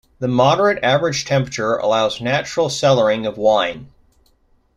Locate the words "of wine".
3.27-3.91